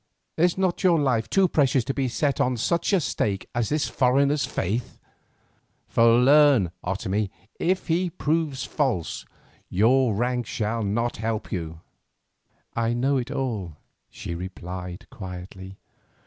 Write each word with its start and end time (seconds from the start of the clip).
Is 0.35 0.57
not 0.57 0.83
your 0.83 0.99
life 0.99 1.29
too 1.29 1.47
precious 1.47 1.83
to 1.83 1.93
be 1.93 2.07
set 2.07 2.41
on 2.41 2.57
such 2.57 2.91
a 2.91 2.99
stake 2.99 3.47
as 3.53 3.69
this 3.69 3.87
foreigner's 3.87 4.47
faith? 4.47 4.97
for 5.87 6.17
learn, 6.17 6.71
Otomie, 6.83 7.29
if 7.59 7.85
he 7.85 8.09
proves 8.09 8.63
false 8.63 9.27
your 9.69 10.15
rank 10.15 10.47
shall 10.47 10.81
not 10.81 11.17
help 11.17 11.51
you." 11.51 11.81
"I 12.75 12.93
know 12.95 13.17
it 13.17 13.29
all," 13.29 13.77
she 14.09 14.33
replied 14.33 15.07
quietly. 15.11 15.77